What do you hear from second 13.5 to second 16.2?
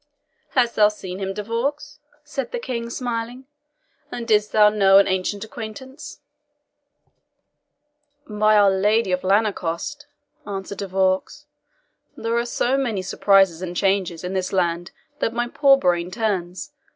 and changes in this land that my poor brain